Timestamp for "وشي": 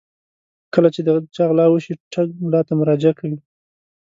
1.69-1.93